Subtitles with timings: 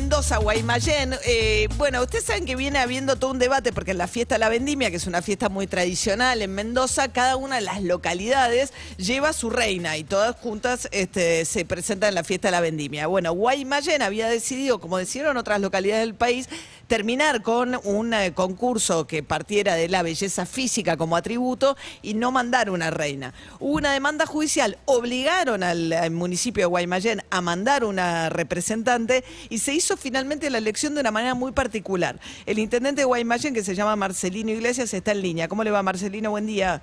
[0.00, 1.14] Mendoza, Guaymallén.
[1.26, 4.38] Eh, bueno, ustedes saben que viene habiendo todo un debate porque en la fiesta de
[4.38, 8.72] la vendimia, que es una fiesta muy tradicional en Mendoza, cada una de las localidades
[8.96, 13.08] lleva su reina y todas juntas este, se presentan en la fiesta de la vendimia.
[13.08, 16.48] Bueno, Guaymallén había decidido, como decidieron otras localidades del país,
[16.86, 22.32] terminar con un eh, concurso que partiera de la belleza física como atributo y no
[22.32, 23.32] mandar una reina.
[23.60, 29.58] Hubo una demanda judicial, obligaron al, al municipio de Guaymallén a mandar una representante y
[29.58, 32.16] se hizo finalmente la elección de una manera muy particular.
[32.46, 35.48] El intendente de Guaymallén, que se llama Marcelino Iglesias, está en línea.
[35.48, 36.30] ¿Cómo le va, Marcelino?
[36.30, 36.80] Buen día.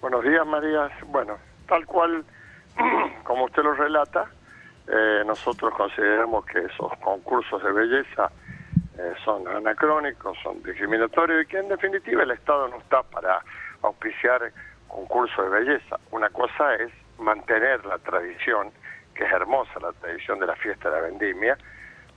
[0.00, 0.90] Buenos días, María.
[1.06, 2.24] Bueno, tal cual
[3.24, 4.30] como usted lo relata,
[4.88, 8.30] eh, nosotros consideramos que esos concursos de belleza
[8.98, 13.40] eh, son anacrónicos, son discriminatorios y que en definitiva el Estado no está para
[13.82, 14.52] auspiciar
[14.88, 15.98] concursos de belleza.
[16.10, 18.70] Una cosa es mantener la tradición,
[19.14, 21.56] que es hermosa la tradición de la fiesta de la vendimia,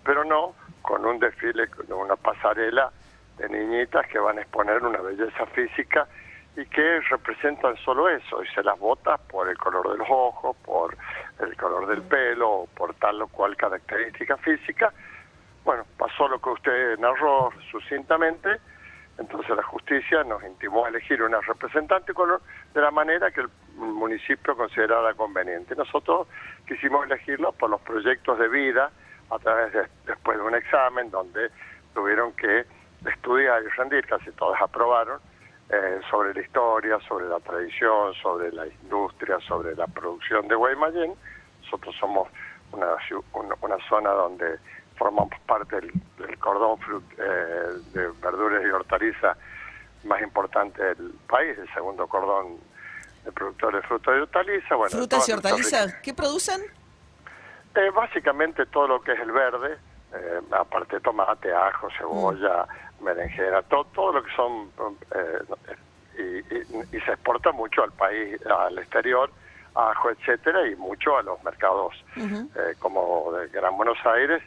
[0.06, 2.92] pero no con un desfile, con una pasarela
[3.38, 6.08] de niñitas que van a exponer una belleza física
[6.56, 10.56] y que representan solo eso, y se las vota por el color de los ojos,
[10.64, 10.95] por
[11.39, 14.94] el color del pelo, por tal o cual característica física.
[15.66, 18.61] Bueno, pasó lo que usted narró sucintamente,
[19.17, 22.39] entonces la justicia nos intimó a elegir una representante con-
[22.73, 25.76] de la manera que el municipio considerara conveniente.
[25.76, 26.28] Nosotros
[26.67, 28.92] quisimos elegirlo por los proyectos de vida
[29.29, 31.49] a través de, después de un examen donde
[31.93, 32.65] tuvieron que
[33.05, 35.19] estudiar y rendir, casi todas aprobaron,
[35.69, 41.13] eh, sobre la historia, sobre la tradición, sobre la industria, sobre la producción de Guaymallén.
[41.63, 42.27] Nosotros somos
[42.71, 42.87] una,
[43.33, 44.59] una, una zona donde
[44.97, 49.37] formamos parte del, del cordón frut- eh, de verduras y hortalizas
[50.03, 52.57] más importante del país, el segundo cordón
[53.23, 54.77] de productores de frutas y hortalizas.
[54.77, 56.61] Bueno, Frutas y hortalizas, ¿qué producen?
[57.75, 59.77] Eh, básicamente todo lo que es el verde,
[60.13, 62.65] eh, aparte tomate, ajo, cebolla,
[62.99, 64.71] berenjena, todo, todo lo que son...
[65.13, 65.39] eh,
[66.17, 69.30] y, y- y se exporta mucho al país, al exterior,
[69.75, 71.93] ajo, etcétera, y mucho a los mercados
[72.55, 74.41] eh, como de Gran Buenos Aires,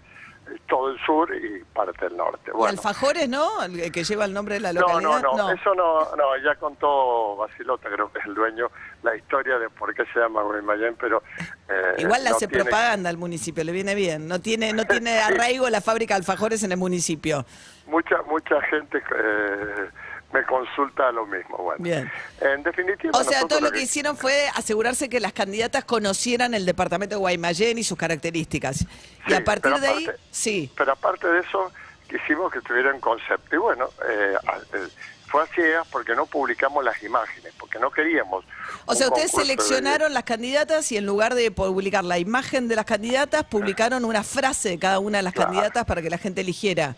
[0.69, 2.51] todo el sur y parte del norte.
[2.59, 3.63] Y alfajores, ¿no?
[3.63, 5.23] El que lleva el nombre de la no, localidad.
[5.23, 8.71] no, no, eso no, no, ya contó Basilota, creo que es el dueño,
[9.03, 11.23] la historia de por qué se llama Guaymallén, pero...
[11.69, 14.29] eh, Igual no hace tiene- propaganda al municipio, le viene bien.
[14.29, 17.45] No tiene, no tiene arraigo la fábrica de alfajores en el municipio.
[17.87, 19.91] Mucha mucha gente eh,
[20.33, 21.57] me consulta lo mismo.
[21.57, 22.11] Bueno, Bien.
[22.41, 23.19] en definitiva.
[23.19, 27.19] O sea, todo lo que hicieron fue asegurarse que las candidatas conocieran el departamento de
[27.21, 28.85] Guaymallén y sus características.
[29.27, 30.71] y a partir de ahí, sí.
[30.77, 31.73] Pero aparte de eso,
[32.09, 33.55] quisimos que tuvieran concepto.
[33.55, 34.35] Y bueno, eh,
[34.75, 34.89] eh,
[35.29, 38.45] fue así eh, porque no publicamos las imágenes, porque no queríamos.
[38.87, 42.77] O sea, ustedes de seleccionaron las candidatas y en lugar de publicar la imagen de
[42.77, 45.51] las candidatas, publicaron una frase de cada una de las Claro.
[45.53, 46.97] candidatas para que la gente eligiera.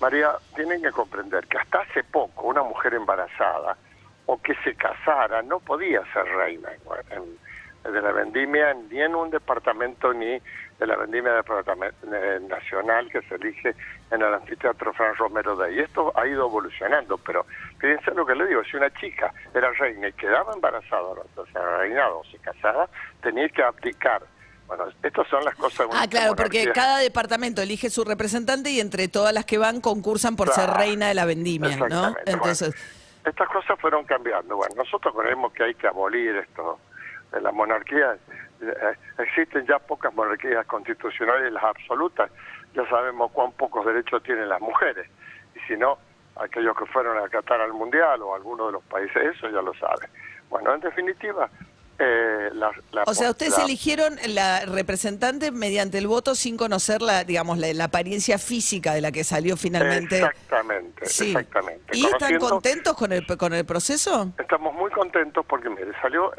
[0.00, 3.76] María, tienen que comprender que hasta hace poco una mujer embarazada
[4.26, 6.70] o que se casara no podía ser reina
[7.10, 7.38] en-
[7.92, 10.26] de la vendimia ni en un departamento ni
[10.78, 13.74] de la vendimia departament- eh, nacional que se elige
[14.10, 15.78] en el anfiteatro Fran Romero de ahí.
[15.80, 17.46] Esto ha ido evolucionando, pero
[17.78, 21.02] fíjense lo que le digo, si una chica era reina y quedaba embarazada,
[21.36, 22.88] o sea, reinado o se casaba,
[23.22, 24.22] tenía que abdicar.
[24.68, 25.88] Bueno, estas son las cosas...
[25.92, 30.36] Ah, claro, porque cada departamento elige su representante y entre todas las que van concursan
[30.36, 32.14] por ser reina de la vendimia, ¿no?
[32.26, 34.56] Entonces, Bueno, estas cosas fueron cambiando.
[34.56, 36.78] Bueno, nosotros creemos que hay que abolir esto
[37.32, 38.18] de la monarquía.
[38.60, 42.30] Eh, existen ya pocas monarquías constitucionales, las absolutas.
[42.74, 45.08] Ya sabemos cuán pocos derechos tienen las mujeres.
[45.54, 45.98] Y si no,
[46.36, 49.72] aquellos que fueron a Qatar al Mundial o alguno de los países, eso ya lo
[49.74, 50.10] saben.
[50.50, 51.48] Bueno, en definitiva,
[51.98, 57.02] eh, la, la- o sea, ustedes la- eligieron la representante mediante el voto sin conocer
[57.02, 60.18] la, digamos, la, apariencia física de la que salió finalmente.
[60.18, 61.28] Exactamente, Sí.
[61.30, 61.96] exactamente.
[61.96, 64.32] ¿Y están contentos con el, con el proceso?
[64.38, 66.32] Estamos muy contentos porque, mire, salió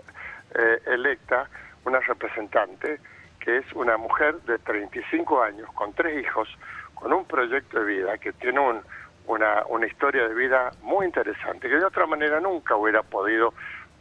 [0.56, 1.50] eh, electa
[1.86, 3.00] una representante
[3.40, 6.48] que es una mujer de 35 años, con tres hijos,
[6.94, 8.82] con un proyecto de vida que tiene un-
[9.28, 13.54] una, una historia de vida muy interesante, que de otra manera nunca hubiera podido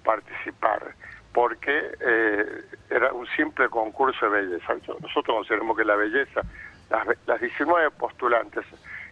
[0.05, 0.95] participar,
[1.39, 4.75] porque eh, era un simple concurso de belleza.
[5.01, 6.41] Nosotros consideramos que la belleza,
[6.91, 8.65] las, las 19 postulantes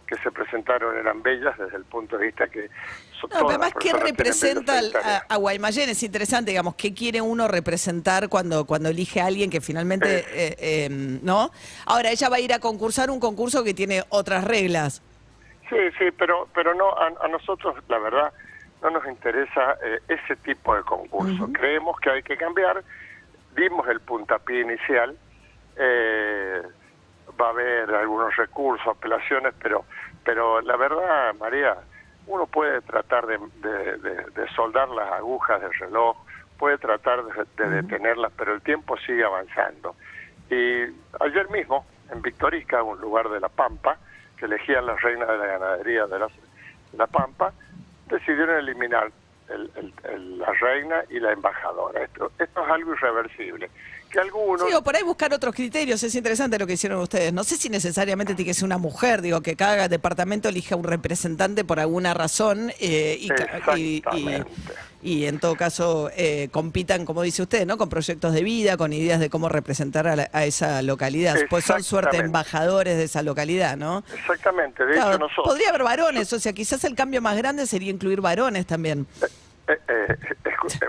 [0.05, 2.69] que se presentaron eran bellas desde el punto de vista que...
[3.21, 5.89] so- No, además, ¿qué representa a, a Guaymallén?
[5.89, 10.55] Es interesante, digamos, ¿qué quiere uno representar cuando, cuando elige a alguien que finalmente, eh,
[10.59, 11.51] eh, ¿no?
[11.85, 15.01] Ahora, ella va a ir a concursar un concurso que tiene otras reglas.
[15.69, 18.33] Sí, sí, pero pero no a, a nosotros la verdad
[18.81, 21.47] no nos interesa eh, ese tipo de concurso.
[21.53, 22.83] Creemos que hay que cambiar,
[23.55, 25.17] dimos el puntapié inicial,
[25.77, 26.61] eh,
[27.39, 29.85] va a haber algunos recursos, apelaciones, pero,
[30.23, 31.75] pero la verdad, María,
[32.27, 36.17] uno puede tratar de, de- de- de soldar las agujas del reloj,
[36.57, 39.95] puede tratar de, de detenerlas, pero el tiempo sigue avanzando.
[40.49, 40.83] Y
[41.19, 43.97] ayer mismo, en Victorica, un lugar de La Pampa,
[44.37, 46.27] que elegían la reina de la ganadería de la,
[46.93, 47.53] la Pampa,
[48.09, 49.11] decidieron eliminar
[49.49, 52.03] el- el- el- la reina y la embajadora.
[52.03, 53.69] Esto, esto es algo irreversible.
[54.11, 54.67] Que algunos...
[54.67, 56.01] Sí, o por ahí buscar otros criterios.
[56.01, 57.33] Es interesante lo que hicieron ustedes.
[57.33, 60.85] No sé si necesariamente tiene que ser una mujer, digo, que cada departamento elija un
[60.85, 63.29] representante por alguna razón eh, y,
[64.15, 64.43] y-.
[65.07, 67.77] y en todo caso eh, compitan, como dice usted, ¿no?
[67.77, 71.37] Con proyectos de vida, con ideas de cómo representar a, la- a esa localidad.
[71.49, 74.03] Pues son suerte embajadores de esa localidad, ¿no?
[74.13, 75.45] Exactamente, de Claro, hecho nosotros...
[75.47, 79.07] podría haber varones, o sea, quizás el cambio más grande sería incluir varones también.
[79.67, 80.15] Eh, eh,
[80.45, 80.87] eh,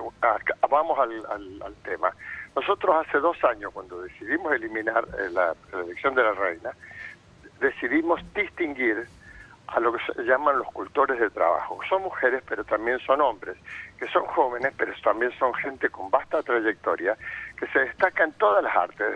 [0.69, 2.11] vamos al, al- al tema.
[2.57, 6.71] Nosotros hace dos años, cuando decidimos eliminar eh, la, la elección de la reina,
[7.61, 9.07] decidimos distinguir
[9.69, 11.79] a lo que se llaman los cultores de trabajo.
[11.89, 13.57] Son mujeres, pero también son hombres,
[13.99, 17.17] que son jóvenes, pero también son gente con vasta trayectoria,
[17.59, 19.07] que se destaca en todas las artes,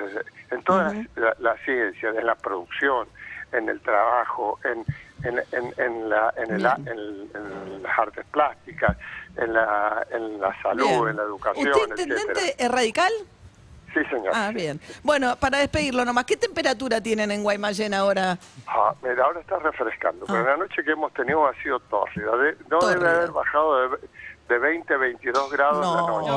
[0.51, 3.09] en todas las la, la ciencias, en la producción,
[3.53, 4.85] en el trabajo, en,
[5.25, 8.97] en, en, en la, en, el en en las artes plásticas,
[9.37, 11.09] en la, en la salud, Bien.
[11.09, 12.21] en la educación, ¿Usted, etcétera.
[12.21, 13.13] intendente, es radical?
[13.93, 14.33] Sí, señor.
[14.35, 14.81] Ah, bien.
[15.03, 18.39] Bueno, para despedirlo nomás, ¿qué temperatura tienen en Guaymallén ahora?
[18.67, 22.35] Ah, mira, ahora está refrescando, pero la noche que hemos tenido ha sido tórrida.
[22.37, 22.99] De- no Tórrida.
[23.01, 23.97] debe haber bajado de,
[24.49, 26.31] de 20, 22 grados No, la noche.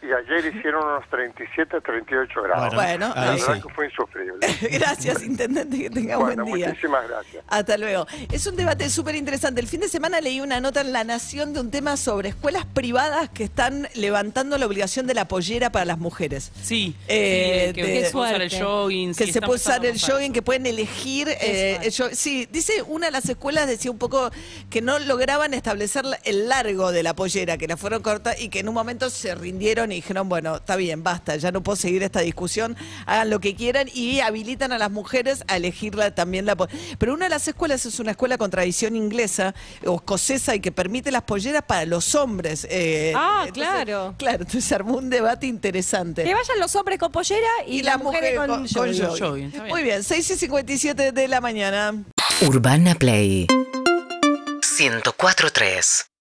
[0.11, 2.75] y ayer hicieron unos 37, 38 grados.
[2.75, 3.61] Bueno, la verdad sí.
[3.61, 4.45] que fue insufrible.
[4.71, 6.67] Gracias, intendente, que tenga bueno, buen día.
[6.69, 7.43] muchísimas gracias.
[7.47, 8.05] Hasta luego.
[8.31, 9.61] Es un debate súper interesante.
[9.61, 12.65] El fin de semana leí una nota en La Nación de un tema sobre escuelas
[12.65, 16.51] privadas que están levantando la obligación de la pollera para las mujeres.
[16.61, 19.15] Sí, Eh, sí, que de- se puede usar el jogging.
[19.15, 21.29] que sí, se puede usar el jogging, que pueden elegir.
[21.29, 24.29] eh, el jog- sí, dice una de las escuelas, decía un poco
[24.69, 28.59] que no lograban establecer el largo de la pollera, que la fueron corta y que
[28.59, 32.03] en un momento se rindieron y dijeron, bueno, está bien, basta, ya no puedo seguir
[32.03, 32.75] esta discusión,
[33.05, 36.55] hagan lo que quieran y habilitan a las mujeres a elegirla también la
[36.97, 39.53] Pero una de las escuelas es una escuela con tradición inglesa
[39.85, 42.67] o escocesa y que permite las polleras para los hombres.
[42.69, 44.15] eh, Ah, entonces- claro.
[44.17, 46.23] Claro, entonces se armó un debate interesante.
[46.23, 49.53] Que vayan los hombres con pollera y, Y las mujeres mujeres con, con, jogging.
[49.69, 51.93] Muy bien, 6 y 57 de la mañana.
[52.41, 53.47] Urbana Play
[54.61, 56.05] 104.3